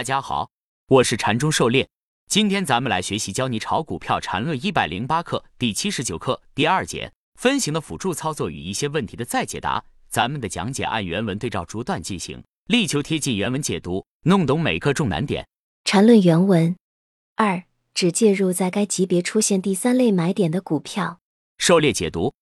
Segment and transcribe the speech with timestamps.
[0.00, 0.50] 大家好，
[0.86, 1.86] 我是禅中狩猎。
[2.26, 9.84] 今天咱们来学习教你炒股票禅论一百零八课第七十九课第二节分型的辅助操作与一些问题的再解答。
[10.08, 15.46] 咱们的讲解按原文对照逐段进行，力求贴近原文解读，弄懂每个重难点。
[15.84, 16.74] 禅论原文
[17.36, 21.20] 二，只介入在该级别出现第三类买点的股票。
[21.58, 22.32] 狩猎解读，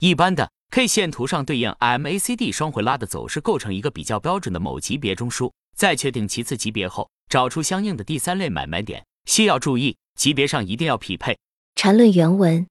[0.00, 5.50] 一般的 K 线图上对应 MACD 双回拉的走势，构成一个比较标准的某级别中枢。
[5.74, 9.04] 在确定其次级别后，找出相应的第三类买卖点。
[9.24, 11.38] 需要注意，级别上一定要匹配。
[11.74, 12.66] 缠论原文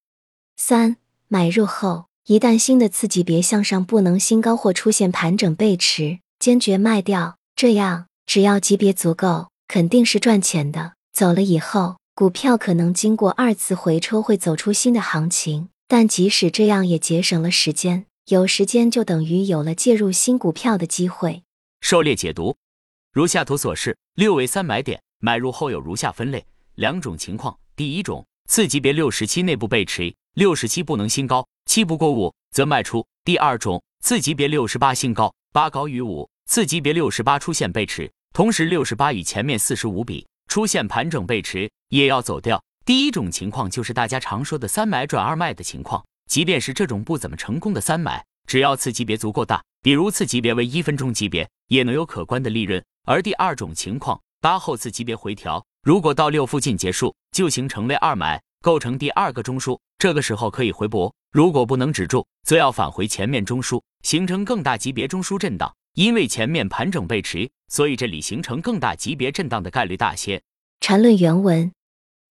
[0.58, 0.98] 三，
[1.28, 7.38] 买入后，一旦新的次级别向上不能新高或出现盘整背驰，坚决卖掉。
[7.56, 10.94] 这样，只要级别足够，肯定是赚钱的。
[11.12, 18.06] 走了以后，股票可能经过二次回抽会走出新的行情，但即使这样也节省了时间。
[18.28, 21.44] 有时间就等于有了介入新股票的机会。
[21.80, 22.58] 狩猎解读，
[23.14, 25.02] 如下图所示，六为三买点。
[25.20, 42.62] 买入后有如下分类两种情况：第一种，次级别六十七内部背驰，六十七不能新高，七不过五则卖出；第二种，次级别六十八新高，八高于五，次级别六十八出现背驰，同时六十八与前面四十五比出现盘整背驰，也要走掉。
[42.88, 52.82] 第一种情况就是大家常说的三买转二卖的情况，即便是这种不怎么成功的三买，只要次级别足够大，比如次级别为一分钟级别，也能有可观的利润。
[53.04, 59.78] 而第二种情况，八后次级别回调，如果到六附近结束，就形成为二买，构成第二个中枢。
[60.00, 65.76] 这个时候可以回博，如果不能止住，则要返回前面中枢，形成更大级别中枢震荡。
[65.96, 70.42] 因为前面盘整背驰，所以这里形成更大级别震荡的概率大些。
[70.80, 71.70] 缠论原文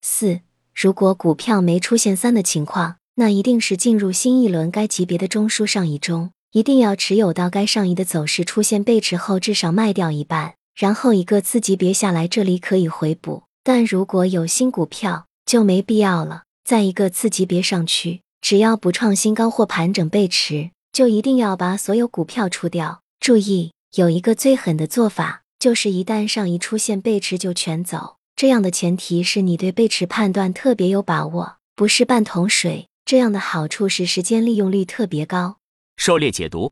[0.01, 0.41] 四：
[0.79, 10.53] 如果股票没出现三的情况，那一定是进入新一轮该级别的中枢上移中，一定要持有到该上移的走势出现背驰后，至少卖掉一半。
[10.75, 16.43] 然后一个次级别下来，这里可以回补，但如果有新股票就没必要了。
[16.63, 23.01] 在一个次级别上去，只要不创新高或盘整背驰，就一定要把所有股票出掉。
[23.19, 28.17] 注意，有一个最狠的做法，就是一旦上移出现背驰就全走。
[28.37, 32.87] 这样的前提是你对背驰判断特别有把握，不是半桶水。
[33.07, 35.57] 这样的好处是时间利用率特别高。
[35.97, 36.71] 狩猎解读，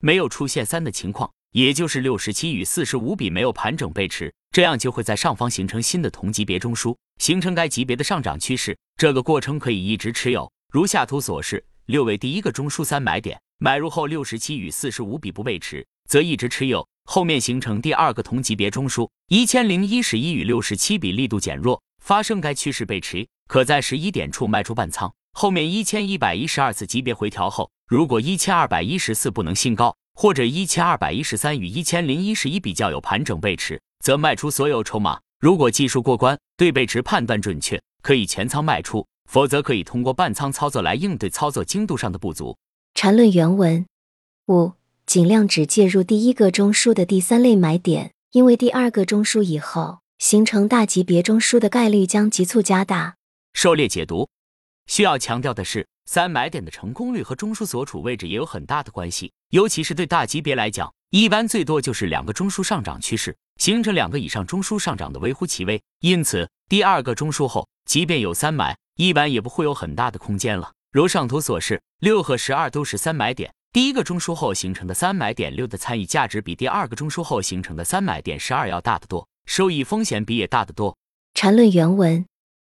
[0.00, 1.30] 没有出现三的情况。
[1.52, 8.76] 也就是六十七与四十五比没有盘整背驰，这样就会在上方形成新的同级别中枢，形成该级别的上涨趋势。
[8.96, 11.64] 这个过程可以一直持有，如下图所示。
[11.86, 16.84] 六为第一个中枢三买点，买入后六十七与四十五比不背驰，则一直持有。
[17.06, 25.10] 后面形成第二个同级别中枢，一千零一十一与六十七比力度减弱，发生该趋势背驰，可在十一点处卖出半仓。
[25.32, 29.96] 后面一千一百一十二次级别回调后，如果一千二百一十四不能新高。
[30.18, 35.20] 或者一千二百一十三与一千零一十一比较有盘整背驰，则卖出所有筹码。
[35.38, 42.56] 如果技术过关，对背驰判断准确，可以全仓卖出；否则可以通过半仓操作来应对操作精度上的不足。
[42.94, 43.84] 缠论原文
[44.46, 44.72] 五，
[45.06, 53.14] 尽量只介入第一个中枢的第三类买点，因为第二个中枢以后形成大级别中枢的概率将急速加大。
[53.54, 54.28] 狩猎解读
[54.86, 55.86] 需要强调的是。
[56.08, 65.82] 三买点的成功率和中枢所处位置也有很大的关系，尤其是对大级别来讲，一般最多就是两个中枢上涨趋势形成两个以上中枢上涨的微乎其微。
[65.98, 70.72] 因此，第二个中枢后，即便有三买，一般也不会有很大的空间了。
[70.92, 80.96] 如上图所示，六和十二都是三买点，第一个中枢后形成的三买点六的参与价值比第二个中枢后形成的三买点十二要大得多，收益风险比也大得多。
[81.34, 82.24] 缠论原文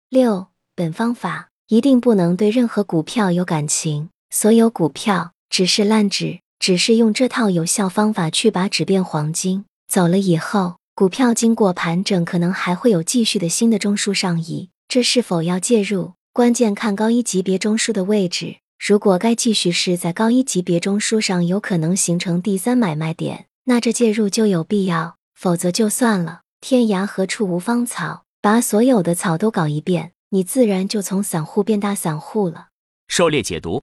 [0.09, 1.49] 六，本方法。
[1.71, 9.65] 一定不能对任何股票有感情，所有股票只是烂纸，只是用这套有效方法去把纸变黄金。
[9.87, 16.15] 走了以后，股票经过盘整，可能还会有继续的新的中枢上移，这是否要介入？
[16.33, 18.56] 关键看高一级别中枢的位置。
[18.83, 26.41] 如果该继续是在高一级别中枢上，有可能形成第三买卖点，那这介入就有必要；否则就算了。
[26.63, 30.12] 天涯何处无芳草，把所有的草都搞一遍。
[30.31, 32.69] 你自然就从散户变大散户了。
[33.09, 33.82] 狩猎解读：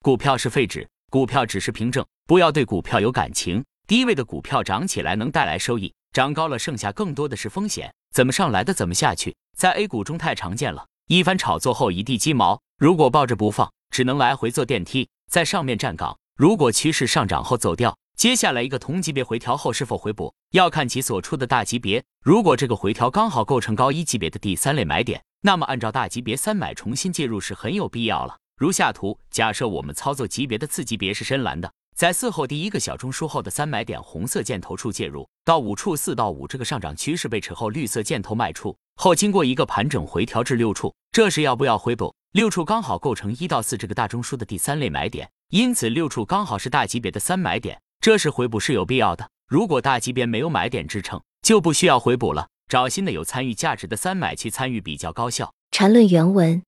[0.00, 3.62] 股票是废纸，股票只是凭证，不要对股票有感情。
[3.86, 7.92] 低位的股票涨起来能带来收益，涨高了剩下更多的是风险。
[8.14, 10.86] 怎么上来的怎么下去，在 A 股中太常见了。
[11.08, 16.16] 一番炒作后一地鸡毛，如果抱着不放，只能来回坐电梯，在上面站岗。
[16.36, 22.02] 如果趋势上涨后走掉，接下来一个同级别回调后是否回补，要看其所处的大级别。
[22.22, 25.22] 如果这个回调刚好构成高一级别的第三类买点。
[25.42, 28.36] 那么，按照大级别三买重新介入是很有必要了。
[28.58, 42.14] 如下图，假设我们操作级别的次级别是深蓝的，在四后第一个小中枢后的三买点红色箭头处介入，到五处四到五这个上涨趋势被持后，绿色箭头卖出后，经过一个盘整回调至六处，这时要不要回补？
[42.32, 49.28] 六处刚好构成一到四这个大中枢的第三类买点，因此六处刚好是大级别的三买点，这时回补是有必要的。
[49.48, 55.52] 如果大级别没有买点支撑，就不需要回补了，找新的有参与价值的三买去参与比较高效。
[55.72, 56.62] 缠论原文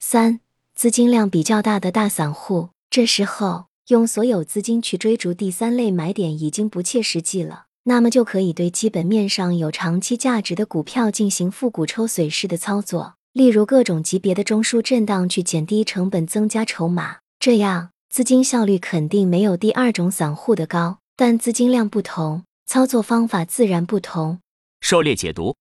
[0.00, 0.40] 三，
[0.74, 3.66] 资金量比较大的大散户，这时候。
[3.86, 24.40] 用所有资金去追逐第三类买点已经不切实际了，那么就可以对基本面上有长期价值的股票进行复股抽水式的操作，例如各种级别的中枢震荡去减低成本、增加筹码，这样资金效率肯定没有第二种散户的高，但资金量不同，操作方法自然不同。
[24.80, 25.54] 狩猎解读：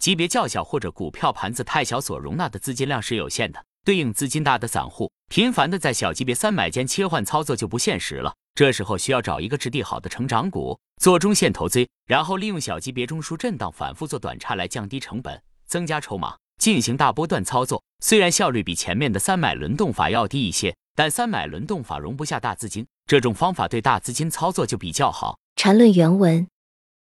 [0.00, 3.64] 级别较小或者股票盘子太小，所容纳的资金量是有限的。
[3.84, 8.34] 对应资金大的散户，频繁的在小级别三买间切换操作就不现实了。
[8.56, 17.82] 这时候需要找一个质地好的成长股做中线投资，然后利用小级别中枢震荡反复做短差来降低成本、增加筹码，进行大波段操作。
[18.04, 25.40] 虽然效率比前面的三买轮动法要低一些，但三买轮动法容不下大资金，这种方法对大资金操作就比较好。
[25.56, 26.46] 缠论原文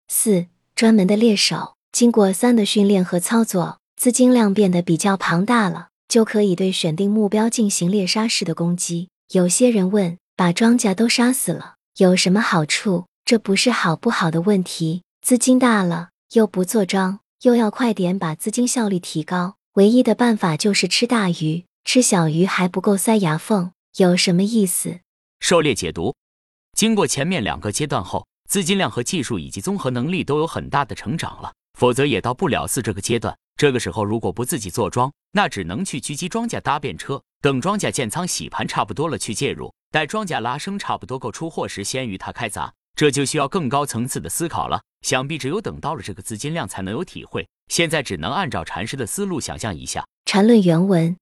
[0.08, 5.90] 四，专门的猎手经过三的训练和操作，资金量变得比较庞大了。
[6.08, 9.08] 就可以对选定目标进行猎杀式的攻击。
[9.32, 13.06] 有些人问，把庄稼都杀死了有什么好处？
[13.24, 15.04] 这不是好不好的问题。
[15.22, 25.00] 资金大了又不做庄，又要快点把资金效率提高，唯一的办法就是吃大鱼，吃小鱼还不够塞牙缝，有什么意思？
[25.40, 26.14] 狩猎解读：
[26.78, 33.36] 经过前面两个阶段后，资金量和技术以及综合能力都有很大的成长了，否则也到不了四这个阶段。
[33.56, 42.72] 这个时候如果不自己做庄，那只能去狙击庄稼搭便车，等庄稼建仓洗盘差不多了去介入，待庄稼拉升差不多够出货时，先与它开砸。
[42.96, 44.82] 这就需要更高层次的思考了。
[45.02, 47.48] 想必只有等到了这个资金量，才能有体会。
[47.68, 50.06] 现在只能按照禅师的思路想象一下。
[50.26, 51.18] 禅论原文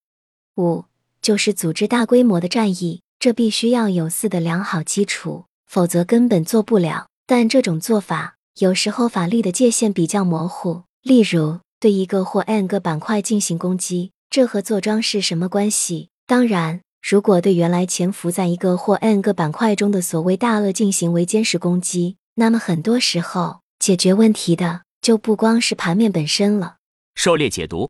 [0.56, 0.86] 五
[1.22, 7.08] 就是组织大规模的战役，这必须要有四的良好基础，否则根本做不了。
[7.26, 11.60] 但这种做法有时候法律的界限比较模糊，例如。
[11.82, 16.10] 对一个或 n 个板块进行攻击，这和坐庄是什么关系？
[16.28, 26.76] 当然，如果对原来潜伏在一个或 n 个板块中的所谓大鳄进行围歼式攻击，那么很多时候解决问题的就不光是盘面本身了。
[27.16, 27.90] 狩猎解读：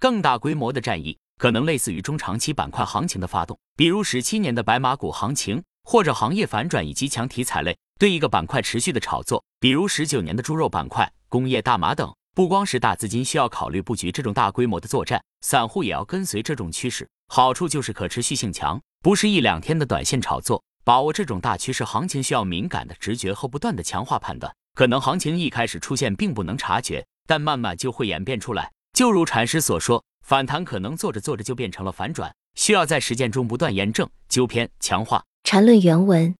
[0.00, 12.12] 更大规模的战役可能类似于中长期板块行情的发动，比如十七年的白马股行情，或者行业反转以及强题材类对一个板块持续的炒作，比如十九年的猪肉板块、工业大麻等。
[12.34, 17.08] 不光是大资金需要考虑布局这种大规模的作战，散户也要跟随这种趋势。
[17.32, 20.64] 好处就是可持续性强，不是一两天的短线炒作。
[20.82, 24.52] 把握这种大趋势行情需要敏感的直觉和不断的强化判断。
[24.74, 28.72] 可能行情一开始出现并不能察觉，但慢慢就会演变出来。
[28.92, 35.24] 就如禅师所说，反弹可能做着做着就变成了反转，需要在实践中不断验证、纠偏、强化。
[35.44, 36.34] 禅论原文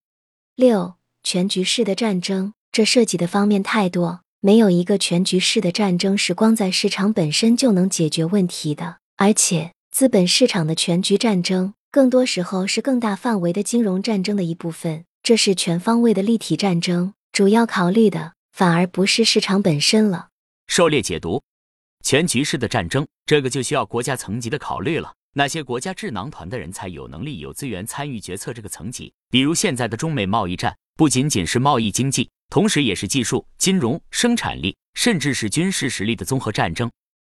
[0.57, 4.23] 六，全局式的战争，这涉及的方面太多。
[4.41, 15.05] 没有一个全局式的战争是光在市场本身就能解决问题的，而且资本市场的全局战争，更多时候是更大范围的金融战争的一部分。
[15.23, 20.29] 这是全方位的立体战争，主要考虑的反而不是市场本身了。
[20.69, 21.43] 狩猎解读，
[22.03, 25.13] 全局式的战争，这个就需要国家层级的考虑了。
[25.35, 32.31] 那些国家智囊团的人才有能力、有资源参与决策这个层级，比如现在的中美贸易战，不仅仅是贸易经济。
[32.49, 36.91] 同时，也是技术、金融、生产力，甚至是军事实力的综合战争。